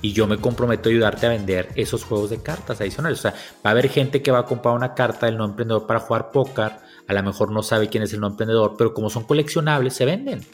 y 0.01 0.13
yo 0.13 0.27
me 0.27 0.39
comprometo 0.39 0.89
a 0.89 0.93
ayudarte 0.93 1.27
a 1.27 1.31
vender 1.31 1.69
esos 1.75 2.05
juegos 2.05 2.31
de 2.31 2.43
cartas 2.43 2.81
adicionales. 2.81 3.19
O 3.19 3.23
sea, 3.23 3.33
va 3.65 3.71
a 3.71 3.71
haber 3.71 3.89
gente 3.89 4.23
que 4.23 4.31
va 4.31 4.41
a 4.41 4.45
comprar 4.45 4.75
una 4.75 4.95
carta 4.95 5.27
del 5.27 5.37
no 5.37 5.45
emprendedor 5.45 5.87
para 5.87 6.01
jugar 6.01 6.31
póker, 6.31 6.73
a 7.09 7.13
lo 7.13 7.23
mejor 7.23 7.51
no 7.51 7.63
sabe 7.63 7.89
quién 7.89 8.03
es 8.03 8.13
el 8.13 8.21
no 8.21 8.29
emprendedor, 8.29 8.75
pero 8.77 8.95
como 8.95 9.11
son 9.11 9.25
coleccionables, 9.25 9.95
se 9.95 10.05
venden. 10.05 10.47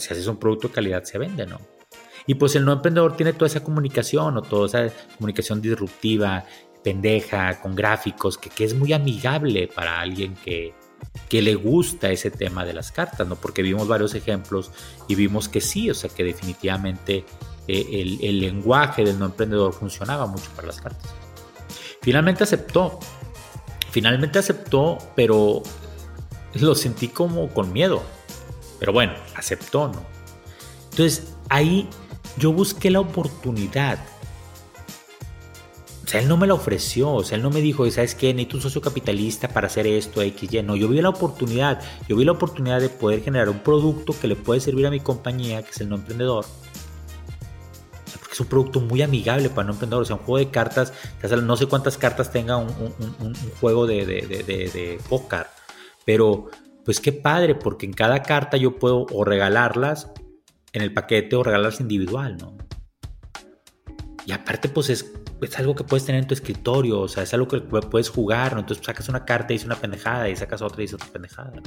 Si 0.00 0.12
haces 0.12 0.26
un 0.26 0.36
producto 0.36 0.68
de 0.68 0.74
calidad, 0.74 1.04
se 1.04 1.18
vende, 1.18 1.46
¿no? 1.46 1.60
Y 2.26 2.34
pues 2.34 2.56
el 2.56 2.64
no 2.64 2.72
emprendedor 2.72 3.16
tiene 3.16 3.32
toda 3.32 3.46
esa 3.46 3.62
comunicación 3.62 4.36
o 4.36 4.42
toda 4.42 4.86
esa 4.86 4.96
comunicación 5.16 5.60
disruptiva, 5.60 6.44
pendeja, 6.82 7.60
con 7.60 7.74
gráficos, 7.74 8.38
que, 8.38 8.48
que 8.50 8.64
es 8.64 8.74
muy 8.74 8.92
amigable 8.92 9.68
para 9.68 10.00
alguien 10.00 10.34
que, 10.36 10.74
que 11.28 11.42
le 11.42 11.54
gusta 11.54 12.10
ese 12.10 12.30
tema 12.30 12.64
de 12.64 12.72
las 12.72 12.92
cartas, 12.92 13.26
¿no? 13.26 13.36
Porque 13.36 13.62
vimos 13.62 13.88
varios 13.88 14.14
ejemplos 14.14 14.70
y 15.08 15.14
vimos 15.14 15.48
que 15.48 15.60
sí, 15.60 15.90
o 15.90 15.94
sea, 15.94 16.10
que 16.10 16.24
definitivamente 16.24 17.24
eh, 17.66 18.18
el, 18.22 18.40
lenguaje 18.40 19.04
del 19.04 19.18
no 19.18 19.26
emprendedor 19.26 19.72
funcionaba 19.72 20.26
mucho 20.26 20.50
para 20.54 20.68
las 20.68 20.80
cartas. 20.80 21.14
Finalmente 22.02 22.44
aceptó, 22.44 22.98
finalmente 23.90 24.38
aceptó, 24.38 24.98
pero 25.16 25.62
lo 26.54 26.74
sentí 26.74 27.08
como 27.08 27.48
con 27.48 27.72
miedo. 27.72 28.02
Pero 28.84 28.92
bueno, 28.92 29.14
aceptó, 29.34 29.88
¿no? 29.88 30.04
Entonces 30.90 31.32
ahí 31.48 31.88
yo 32.36 32.52
busqué 32.52 32.90
la 32.90 33.00
oportunidad. 33.00 33.98
O 36.04 36.06
sea, 36.06 36.20
él 36.20 36.28
no 36.28 36.36
me 36.36 36.46
la 36.46 36.52
ofreció, 36.52 37.10
o 37.10 37.24
sea, 37.24 37.36
él 37.36 37.42
no 37.42 37.48
me 37.48 37.62
dijo, 37.62 37.90
¿sabes 37.90 38.14
qué? 38.14 38.34
Necesito 38.34 38.58
un 38.58 38.62
socio 38.62 38.82
capitalista 38.82 39.48
para 39.48 39.68
hacer 39.68 39.86
esto, 39.86 40.20
X, 40.20 40.52
Y. 40.52 40.62
No, 40.62 40.76
yo 40.76 40.86
vi 40.88 41.00
la 41.00 41.08
oportunidad, 41.08 41.80
yo 42.06 42.14
vi 42.14 42.26
la 42.26 42.32
oportunidad 42.32 42.78
de 42.78 42.90
poder 42.90 43.22
generar 43.22 43.48
un 43.48 43.60
producto 43.60 44.14
que 44.20 44.28
le 44.28 44.36
puede 44.36 44.60
servir 44.60 44.86
a 44.86 44.90
mi 44.90 45.00
compañía, 45.00 45.62
que 45.62 45.70
es 45.70 45.80
el 45.80 45.88
no 45.88 45.96
emprendedor, 45.96 46.44
es 48.30 48.40
un 48.40 48.46
producto 48.46 48.80
muy 48.80 49.00
amigable 49.00 49.48
para 49.48 49.68
no 49.68 49.72
emprendedores. 49.72 50.08
O 50.08 50.08
sea, 50.08 50.16
un 50.16 50.26
juego 50.26 50.44
de 50.44 50.50
cartas, 50.50 50.92
no 51.42 51.56
sé 51.56 51.64
cuántas 51.64 51.96
cartas 51.96 52.30
tenga 52.30 52.58
un, 52.58 52.68
juego 53.62 53.86
de, 53.86 54.04
de, 54.04 55.00
póker, 55.08 55.46
pero 56.04 56.50
pues 56.84 57.00
qué 57.00 57.12
padre, 57.12 57.54
porque 57.54 57.86
en 57.86 57.92
cada 57.92 58.22
carta 58.22 58.56
yo 58.56 58.78
puedo 58.78 59.06
o 59.12 59.24
regalarlas 59.24 60.10
en 60.72 60.82
el 60.82 60.92
paquete 60.92 61.36
o 61.36 61.42
regalarlas 61.42 61.80
individual, 61.80 62.36
¿no? 62.36 62.56
Y 64.26 64.32
aparte, 64.32 64.68
pues 64.68 64.90
es, 64.90 65.12
es, 65.40 65.58
algo 65.58 65.74
que 65.74 65.84
puedes 65.84 66.04
tener 66.04 66.22
en 66.22 66.26
tu 66.26 66.34
escritorio, 66.34 67.00
o 67.00 67.08
sea, 67.08 67.22
es 67.22 67.34
algo 67.34 67.48
que 67.48 67.60
puedes 67.60 68.08
jugar, 68.08 68.54
¿no? 68.54 68.60
Entonces 68.60 68.84
sacas 68.84 69.08
una 69.08 69.24
carta 69.24 69.52
y 69.52 69.56
dice 69.56 69.66
una 69.66 69.76
pendejada, 69.76 70.28
y 70.28 70.36
sacas 70.36 70.62
otra 70.62 70.82
y 70.82 70.84
dice 70.84 70.96
otra 70.96 71.08
pendejada, 71.08 71.52
¿no? 71.54 71.62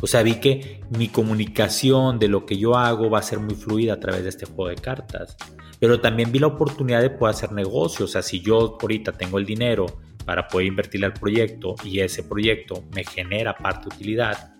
O 0.00 0.06
sea, 0.06 0.22
vi 0.22 0.36
que 0.36 0.80
mi 0.90 1.08
comunicación 1.08 2.18
de 2.20 2.28
lo 2.28 2.46
que 2.46 2.56
yo 2.56 2.76
hago 2.76 3.10
va 3.10 3.18
a 3.18 3.22
ser 3.22 3.40
muy 3.40 3.56
fluida 3.56 3.94
a 3.94 4.00
través 4.00 4.22
de 4.22 4.28
este 4.28 4.46
juego 4.46 4.68
de 4.68 4.76
cartas. 4.76 5.36
Pero 5.80 6.00
también 6.00 6.30
vi 6.30 6.38
la 6.38 6.46
oportunidad 6.46 7.02
de 7.02 7.10
poder 7.10 7.34
hacer 7.34 7.52
negocio. 7.52 8.04
O 8.04 8.08
sea, 8.08 8.22
si 8.22 8.40
yo 8.40 8.78
ahorita 8.80 9.12
tengo 9.12 9.38
el 9.38 9.44
dinero 9.44 9.86
para 10.28 10.46
poder 10.46 10.66
invertirle 10.66 11.06
al 11.06 11.14
proyecto 11.14 11.74
y 11.82 12.00
ese 12.00 12.22
proyecto 12.22 12.84
me 12.94 13.02
genera 13.02 13.56
parte 13.56 13.88
de 13.88 13.96
utilidad, 13.96 14.52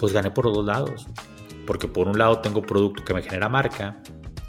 pues 0.00 0.14
gané 0.14 0.30
por 0.30 0.46
los 0.46 0.54
dos 0.54 0.64
lados. 0.64 1.06
Porque 1.66 1.88
por 1.88 2.08
un 2.08 2.16
lado 2.16 2.38
tengo 2.38 2.62
producto 2.62 3.04
que 3.04 3.12
me 3.12 3.20
genera 3.20 3.50
marca, 3.50 4.00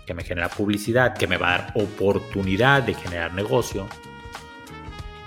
que 0.06 0.14
me 0.14 0.24
genera 0.24 0.48
publicidad, 0.48 1.14
que 1.14 1.28
me 1.28 1.36
va 1.36 1.48
a 1.48 1.58
dar 1.58 1.74
oportunidad 1.76 2.84
de 2.84 2.94
generar 2.94 3.34
negocio. 3.34 3.86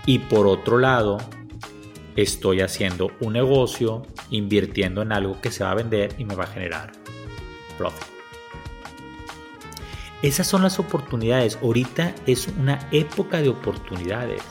Y 0.06 0.20
por 0.20 0.46
otro 0.46 0.78
lado, 0.78 1.18
estoy 2.16 2.62
haciendo 2.62 3.10
un 3.20 3.34
negocio, 3.34 4.06
invirtiendo 4.30 5.02
en 5.02 5.12
algo 5.12 5.42
que 5.42 5.50
se 5.50 5.62
va 5.62 5.72
a 5.72 5.74
vender 5.74 6.14
y 6.16 6.24
me 6.24 6.34
va 6.34 6.44
a 6.44 6.46
generar 6.46 6.92
profit. 7.76 8.08
Esas 10.22 10.46
son 10.46 10.62
las 10.62 10.78
oportunidades. 10.78 11.58
Ahorita 11.62 12.14
es 12.26 12.48
una 12.48 12.88
época 12.92 13.42
de 13.42 13.50
oportunidades. 13.50 14.42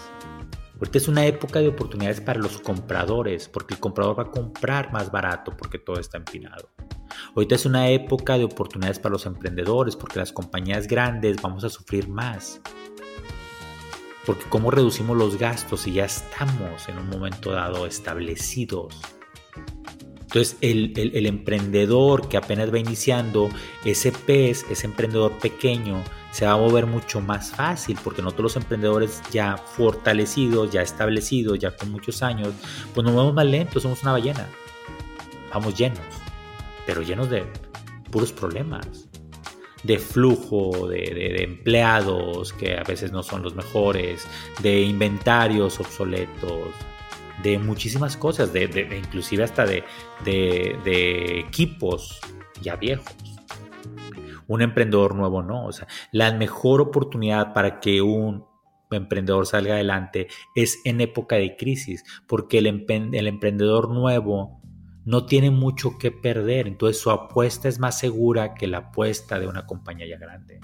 Ahorita 0.80 0.98
es 0.98 1.08
una 1.08 1.26
época 1.26 1.60
de 1.60 1.68
oportunidades 1.68 2.22
para 2.22 2.40
los 2.40 2.60
compradores, 2.60 3.50
porque 3.50 3.74
el 3.74 3.80
comprador 3.80 4.18
va 4.18 4.24
a 4.24 4.32
comprar 4.32 4.92
más 4.92 5.12
barato 5.12 5.56
porque 5.56 5.78
todo 5.78 6.00
está 6.00 6.18
empinado. 6.18 6.72
Ahorita 7.36 7.56
es 7.56 7.66
una 7.66 7.90
época 7.90 8.38
de 8.38 8.46
oportunidades 8.46 8.98
para 8.98 9.14
los 9.14 9.26
emprendedores, 9.26 9.96
porque 9.96 10.20
las 10.20 10.32
compañías 10.32 10.88
grandes 10.88 11.42
vamos 11.42 11.64
a 11.64 11.70
sufrir 11.70 12.08
más 12.08 12.62
porque 14.30 14.46
cómo 14.48 14.70
reducimos 14.70 15.18
los 15.18 15.40
gastos 15.40 15.82
si 15.82 15.94
ya 15.94 16.06
estamos 16.06 16.88
en 16.88 17.00
un 17.00 17.10
momento 17.10 17.52
dado 17.52 17.88
establecidos. 17.88 18.96
Entonces 20.22 20.56
el, 20.62 21.26
emprendedor 21.26 22.30
que 22.30 22.38
apenas 22.38 22.72
va 22.72 22.78
iniciando, 22.78 23.50
ese 23.84 24.12
pez, 24.12 24.68
ese 24.70 24.86
emprendedor 24.86 25.40
pequeño, 25.40 26.04
se 26.32 26.46
va 26.46 26.54
a 26.54 26.58
mover 26.58 26.86
mucho 26.86 27.22
más 27.22 27.52
fácil 27.52 27.98
porque 28.04 28.22
nosotros 28.22 28.56
los 28.56 28.64
emprendedores 28.64 29.22
ya 29.32 29.58
fortalecidos, 29.58 30.72
ya 30.72 30.82
establecidos, 30.82 31.60
ya 31.60 31.76
con 31.76 31.92
muchos 31.92 32.22
años, 32.24 32.54
pues 32.94 33.04
nos 33.04 33.14
movemos 33.14 33.34
más 33.34 33.46
lentos, 33.46 33.84
somos 33.84 34.02
una 34.04 34.14
ballena. 34.14 34.48
Vamos 35.54 35.76
llenos, 35.76 36.00
pero 36.86 37.02
llenos 37.02 37.30
de 37.30 37.46
puros 38.12 38.32
problemas 38.32 39.10
de 39.84 39.98
flujo 39.98 40.88
de, 40.88 41.44
empleados 41.44 42.54
que 42.54 42.78
a 42.78 42.84
veces 42.84 43.12
no 43.12 43.24
son 43.24 43.44
los 43.44 43.56
mejores, 43.56 44.28
de 44.62 44.82
inventarios 44.82 45.80
obsoletos, 45.80 46.70
de 47.44 47.58
muchísimas 47.60 48.18
cosas, 48.18 48.52
de, 48.52 48.64
inclusive 49.02 49.44
hasta 49.44 49.66
de, 49.66 49.84
equipos 51.40 52.20
ya 52.62 52.76
viejos. 52.76 53.16
Un 54.50 54.62
emprendedor 54.62 55.16
nuevo 55.16 55.42
no, 55.42 55.66
o 55.66 55.72
sea, 55.72 55.88
la 56.12 56.34
mejor 56.34 56.82
oportunidad 56.82 57.54
para 57.54 57.80
que 57.80 58.02
un 58.02 58.46
emprendedor 58.92 59.46
salga 59.46 59.76
adelante 59.76 60.28
es 60.56 60.82
en 60.84 61.00
época 61.00 61.38
de 61.38 61.56
crisis, 61.56 62.04
porque 62.28 62.58
el, 62.58 62.68
el 62.68 63.28
emprendedor 63.28 63.90
nuevo 63.90 64.60
no 65.06 65.26
tiene 65.26 65.52
mucho 65.52 65.98
que 65.98 66.12
perder, 66.12 66.68
entonces 66.68 67.02
su 67.02 67.12
apuesta 67.12 67.70
es 67.70 67.80
más 67.80 67.98
segura 67.98 68.54
que 68.54 68.68
la 68.68 68.80
apuesta 68.80 69.40
de 69.40 69.48
una 69.48 69.66
compañía 69.66 70.08
ya 70.08 70.18
grande. 70.18 70.60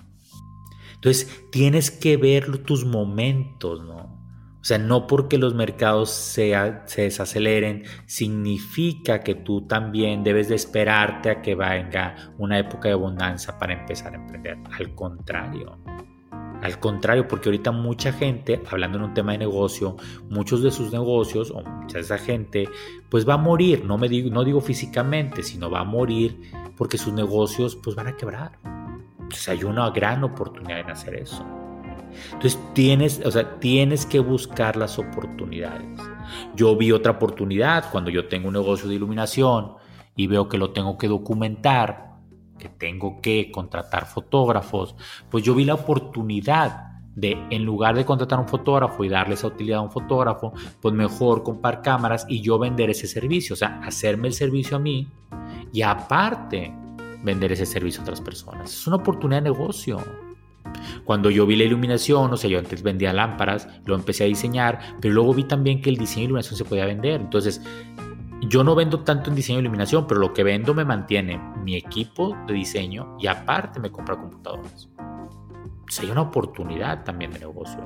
Entonces 0.95 1.45
tienes 1.51 1.91
que 1.91 2.17
ver 2.17 2.63
tus 2.63 2.85
momentos, 2.85 3.83
¿no? 3.85 4.24
O 4.65 4.67
sea, 4.67 4.79
no 4.79 5.05
porque 5.05 5.37
los 5.37 5.53
mercados 5.53 6.09
se, 6.09 6.53
se, 6.85 7.03
desaceleren 7.03 7.83
significa 8.07 9.19
que 9.19 9.35
tú 9.35 9.67
también 9.67 10.23
debes 10.23 10.49
de 10.49 10.55
esperarte 10.55 11.29
a 11.29 11.43
que 11.43 11.53
venga 11.53 12.33
una 12.39 12.57
época 12.57 12.87
de 12.87 12.95
abundancia 12.95 13.59
para 13.59 13.73
empezar 13.73 14.13
a 14.13 14.15
emprender. 14.15 14.57
Al 14.75 14.95
contrario. 14.95 15.77
Al 16.63 16.79
contrario, 16.79 17.27
porque 17.27 17.49
ahorita 17.49 17.71
mucha 17.71 18.11
gente, 18.11 18.59
hablando 18.71 18.97
en 18.97 19.03
un 19.03 19.13
tema 19.13 19.33
de 19.33 19.37
negocio, 19.37 19.97
muchos 20.31 20.63
de 20.63 20.71
sus 20.71 20.91
negocios 20.91 21.51
o 21.51 21.61
mucha 21.61 21.99
de 21.99 22.03
esa 22.03 22.17
gente, 22.17 22.67
pues 23.07 23.29
va 23.29 23.35
a 23.35 23.37
morir. 23.37 23.85
No, 23.85 23.99
me 23.99 24.09
digo, 24.09 24.31
no 24.31 24.43
digo 24.43 24.61
físicamente, 24.61 25.43
sino 25.43 25.69
va 25.69 25.81
a 25.81 25.83
morir 25.83 26.41
porque 26.75 26.97
sus 26.97 27.13
negocios 27.13 27.75
pues 27.75 27.95
van 27.95 28.07
a 28.07 28.17
quebrar. 28.17 28.57
Entonces 29.19 29.47
hay 29.47 29.63
una 29.63 29.91
gran 29.91 30.23
oportunidad 30.23 30.79
en 30.79 30.89
hacer 30.89 31.13
eso. 31.13 31.64
Entonces 32.33 32.59
tienes, 32.73 33.21
o 33.25 33.31
sea, 33.31 33.59
tienes 33.59 34.05
que 34.05 34.19
buscar 34.19 34.75
las 34.75 34.99
oportunidades. 34.99 35.99
Yo 36.55 36.75
vi 36.75 36.91
otra 36.91 37.13
oportunidad 37.13 37.91
cuando 37.91 38.09
yo 38.09 38.27
tengo 38.27 38.47
un 38.47 38.53
negocio 38.53 38.87
de 38.87 38.95
iluminación 38.95 39.73
y 40.15 40.27
veo 40.27 40.47
que 40.47 40.57
lo 40.57 40.71
tengo 40.71 40.97
que 40.97 41.07
documentar, 41.07 42.15
que 42.57 42.69
tengo 42.69 43.21
que 43.21 43.51
contratar 43.51 44.05
fotógrafos, 44.05 44.95
pues 45.29 45.43
yo 45.43 45.53
vi 45.53 45.65
la 45.65 45.75
oportunidad 45.75 46.95
de, 47.15 47.37
en 47.49 47.63
lugar 47.63 47.95
de 47.95 48.05
contratar 48.05 48.39
un 48.39 48.47
fotógrafo 48.47 49.03
y 49.03 49.09
darle 49.09 49.35
esa 49.35 49.47
utilidad 49.47 49.79
a 49.79 49.83
un 49.83 49.91
fotógrafo, 49.91 50.53
pues 50.81 50.93
mejor 50.93 51.43
comprar 51.43 51.81
cámaras 51.81 52.25
y 52.27 52.41
yo 52.41 52.59
vender 52.59 52.89
ese 52.89 53.07
servicio, 53.07 53.53
o 53.53 53.57
sea, 53.57 53.81
hacerme 53.83 54.27
el 54.27 54.33
servicio 54.33 54.77
a 54.77 54.79
mí 54.79 55.07
y 55.71 55.81
aparte 55.81 56.73
vender 57.23 57.53
ese 57.53 57.65
servicio 57.65 58.01
a 58.01 58.03
otras 58.03 58.21
personas. 58.21 58.71
Es 58.71 58.87
una 58.87 58.97
oportunidad 58.97 59.41
de 59.41 59.49
negocio. 59.49 60.24
Cuando 61.03 61.29
yo 61.29 61.45
vi 61.45 61.55
la 61.55 61.63
iluminación, 61.63 62.31
o 62.31 62.37
sea, 62.37 62.49
yo 62.49 62.59
antes 62.59 62.83
vendía 62.83 63.13
lámparas, 63.13 63.67
lo 63.85 63.95
empecé 63.95 64.23
a 64.23 64.27
diseñar, 64.27 64.79
pero 65.01 65.13
luego 65.13 65.33
vi 65.33 65.43
también 65.43 65.81
que 65.81 65.89
el 65.89 65.97
diseño 65.97 66.21
de 66.21 66.25
iluminación 66.25 66.57
se 66.57 66.65
podía 66.65 66.85
vender. 66.85 67.21
Entonces, 67.21 67.61
yo 68.41 68.63
no 68.63 68.75
vendo 68.75 68.99
tanto 68.99 69.29
en 69.29 69.35
diseño 69.35 69.57
de 69.57 69.63
iluminación, 69.63 70.05
pero 70.07 70.19
lo 70.19 70.33
que 70.33 70.43
vendo 70.43 70.73
me 70.73 70.85
mantiene 70.85 71.39
mi 71.63 71.75
equipo 71.75 72.37
de 72.47 72.53
diseño 72.53 73.17
y 73.19 73.27
aparte 73.27 73.79
me 73.79 73.91
compra 73.91 74.15
computadoras. 74.15 74.89
Hay 75.99 76.11
una 76.11 76.21
oportunidad 76.21 77.03
también 77.03 77.31
de 77.31 77.39
negocio. 77.39 77.79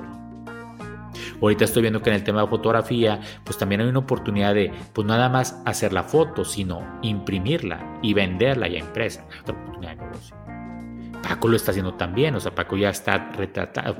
Ahorita 1.40 1.64
estoy 1.64 1.82
viendo 1.82 2.02
que 2.02 2.10
en 2.10 2.16
el 2.16 2.24
tema 2.24 2.42
de 2.42 2.48
fotografía, 2.48 3.20
pues 3.44 3.56
también 3.56 3.80
hay 3.80 3.88
una 3.88 4.00
oportunidad 4.00 4.54
de, 4.54 4.72
pues 4.92 5.06
nada 5.06 5.28
más 5.28 5.60
hacer 5.64 5.92
la 5.92 6.02
foto, 6.02 6.44
sino 6.44 6.98
imprimirla 7.02 7.98
y 8.02 8.14
venderla 8.14 8.68
ya 8.68 8.78
impresa. 8.78 9.26
Otra 9.40 9.54
oportunidad 9.54 9.96
de 9.96 10.04
negocio. 10.04 10.36
Paco 11.22 11.48
lo 11.48 11.56
está 11.56 11.70
haciendo 11.70 11.94
también, 11.94 12.34
o 12.34 12.40
sea, 12.40 12.54
Paco 12.54 12.76
ya 12.76 12.90
está 12.90 13.30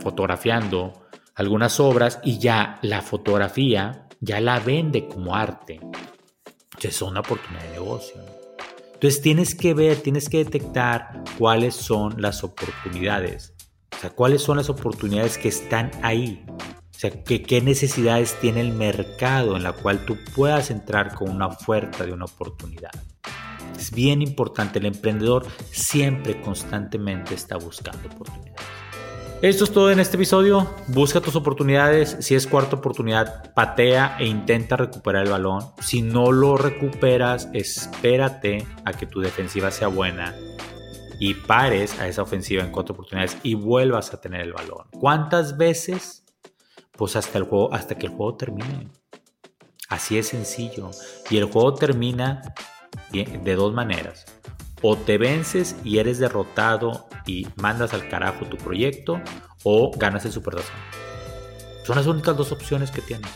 fotografiando 0.00 1.07
algunas 1.35 1.81
obras 1.81 2.21
y 2.23 2.39
ya 2.39 2.79
la 2.83 3.03
fotografía 3.03 4.07
ya 4.21 4.41
la 4.41 4.61
vende 4.61 5.09
como 5.09 5.35
arte. 5.35 5.81
Es 6.81 7.03
una 7.03 7.21
oportunidad 7.21 7.62
de 7.62 7.71
negocio. 7.71 8.21
Entonces 8.95 9.23
tienes 9.23 9.55
que 9.55 9.75
ver, 9.75 9.99
tienes 9.99 10.29
que 10.29 10.45
detectar 10.45 11.25
cuáles 11.39 11.75
son 11.75 12.21
las 12.21 12.45
oportunidades. 12.45 13.55
O 13.97 13.99
sea, 13.99 14.11
cuáles 14.11 14.43
son 14.43 14.59
las 14.59 14.69
oportunidades 14.69 15.39
que 15.39 15.49
están 15.49 15.91
ahí. 16.03 16.45
O 16.49 16.99
sea, 17.00 17.11
qué 17.25 17.61
necesidades 17.62 18.39
tiene 18.41 18.61
el 18.61 18.73
mercado 18.73 19.57
en 19.57 19.62
la 19.62 19.73
cual 19.73 20.05
tú 20.05 20.19
puedas 20.35 20.71
entrar 20.71 21.15
con 21.15 21.31
una 21.31 21.47
oferta 21.47 22.05
de 22.05 22.12
una 22.12 22.27
oportunidad. 22.27 22.93
Es 23.81 23.93
bien 23.93 24.21
importante, 24.21 24.79
el 24.79 24.85
emprendedor 24.85 25.47
siempre 25.73 26.38
constantemente 26.43 27.35
está 27.35 27.57
buscando 27.57 28.09
oportunidades. 28.09 28.61
Esto 29.40 29.64
es 29.64 29.73
todo 29.73 29.90
en 29.90 30.01
este 30.01 30.19
episodio. 30.19 30.69
Busca 30.88 31.23
tus 31.23 31.35
oportunidades. 31.35 32.14
Si 32.21 32.35
es 32.35 32.47
cuarta 32.47 32.77
oportunidad, 32.77 33.55
patea 33.55 34.19
e 34.19 34.27
intenta 34.27 34.77
recuperar 34.77 35.25
el 35.25 35.31
balón. 35.31 35.64
Si 35.81 36.03
no 36.03 36.31
lo 36.31 36.59
recuperas, 36.59 37.49
espérate 37.55 38.66
a 38.85 38.93
que 38.93 39.07
tu 39.07 39.23
defensiva 39.23 39.71
sea 39.71 39.88
buena 39.88 40.37
y 41.19 41.33
pares 41.33 41.99
a 42.01 42.07
esa 42.07 42.21
ofensiva 42.21 42.62
en 42.62 42.73
cuatro 42.73 42.93
oportunidades 42.93 43.38
y 43.43 43.55
vuelvas 43.55 44.12
a 44.12 44.21
tener 44.21 44.43
el 44.43 44.53
balón. 44.53 44.88
¿Cuántas 44.90 45.57
veces? 45.57 46.27
Pues 46.93 47.16
hasta 47.16 47.38
el 47.38 47.45
juego, 47.45 47.73
hasta 47.73 47.95
que 47.95 48.09
el 48.09 48.12
juego 48.12 48.37
termine. 48.37 48.90
Así 49.88 50.19
es 50.19 50.29
sencillo. 50.29 50.90
Y 51.31 51.38
el 51.38 51.47
juego 51.47 51.73
termina 51.73 52.43
de 53.12 53.55
dos 53.55 53.72
maneras. 53.72 54.26
O 54.83 54.96
te 54.96 55.18
vences 55.18 55.76
y 55.85 55.98
eres 55.98 56.18
derrotado 56.18 57.09
y 57.26 57.46
mandas 57.57 57.92
al 57.92 58.09
carajo 58.09 58.46
tu 58.46 58.57
proyecto, 58.57 59.20
o 59.62 59.90
ganas 59.96 60.24
el 60.24 60.33
supertazón. 60.33 60.76
Son 61.85 61.96
las 61.96 62.07
únicas 62.07 62.37
dos 62.37 62.53
opciones 62.53 62.90
que 62.90 63.03
tienes. 63.03 63.31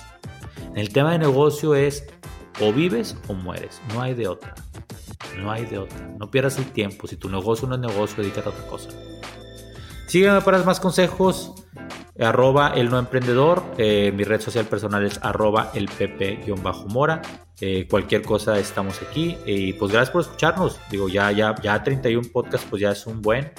En 0.70 0.78
el 0.78 0.92
tema 0.92 1.12
de 1.12 1.18
negocio 1.18 1.74
es 1.74 2.06
o 2.60 2.72
vives 2.72 3.16
o 3.28 3.34
mueres, 3.34 3.80
no 3.92 4.00
hay 4.00 4.14
de 4.14 4.28
otra. 4.28 4.54
No 5.38 5.50
hay 5.50 5.64
de 5.66 5.78
otra. 5.78 5.98
No 6.18 6.30
pierdas 6.30 6.58
el 6.58 6.66
tiempo. 6.66 7.08
Si 7.08 7.16
tu 7.16 7.28
negocio 7.28 7.66
no 7.66 7.74
es 7.74 7.80
negocio, 7.80 8.22
dedícate 8.22 8.48
a 8.48 8.52
otra 8.52 8.66
cosa. 8.66 8.90
Sígueme 10.06 10.40
para 10.42 10.62
más 10.62 10.78
consejos 10.78 11.64
arroba 12.20 12.68
el 12.68 12.90
no 12.90 12.98
emprendedor, 12.98 13.62
eh, 13.76 14.12
mi 14.14 14.24
red 14.24 14.40
social 14.40 14.66
personal 14.66 15.04
es 15.04 15.18
arroba 15.22 15.70
el 15.74 15.88
pp-mora, 15.88 17.22
eh, 17.60 17.86
cualquier 17.88 18.22
cosa 18.22 18.58
estamos 18.58 19.00
aquí 19.02 19.36
y 19.46 19.72
pues 19.74 19.92
gracias 19.92 20.10
por 20.10 20.22
escucharnos, 20.22 20.80
digo 20.90 21.08
ya, 21.08 21.30
ya, 21.32 21.54
ya 21.62 21.82
31 21.82 22.28
podcasts 22.32 22.66
pues 22.68 22.82
ya 22.82 22.90
es 22.90 23.06
un 23.06 23.22
buen, 23.22 23.52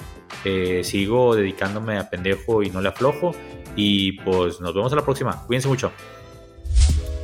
eh, 0.44 0.82
sigo 0.84 1.34
dedicándome 1.34 1.98
a 1.98 2.08
pendejo 2.10 2.62
y 2.62 2.70
no 2.70 2.80
le 2.80 2.88
aflojo 2.88 3.32
y 3.74 4.12
pues 4.20 4.60
nos 4.60 4.74
vemos 4.74 4.92
a 4.92 4.96
la 4.96 5.04
próxima, 5.04 5.44
cuídense 5.46 5.68
mucho 5.68 5.90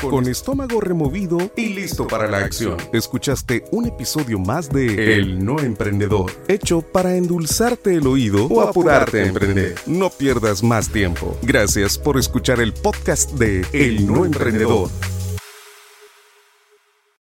con 0.08 0.26
estómago 0.26 0.80
removido 0.80 1.38
y 1.56 1.74
listo 1.74 2.06
para 2.06 2.28
la 2.28 2.38
acción. 2.38 2.76
Escuchaste 2.92 3.64
un 3.70 3.86
episodio 3.86 4.38
más 4.38 4.68
de 4.70 5.14
El 5.14 5.44
No 5.44 5.60
Emprendedor, 5.60 6.32
hecho 6.48 6.82
para 6.82 7.16
endulzarte 7.16 7.94
el 7.94 8.06
oído 8.06 8.46
o 8.46 8.62
apurarte 8.62 9.22
a 9.22 9.26
emprender. 9.26 9.74
No 9.86 10.10
pierdas 10.10 10.62
más 10.62 10.90
tiempo. 10.90 11.36
Gracias 11.42 11.98
por 11.98 12.18
escuchar 12.18 12.60
el 12.60 12.72
podcast 12.72 13.32
de 13.32 13.64
El 13.72 14.06
No 14.06 14.24
Emprendedor. 14.24 14.90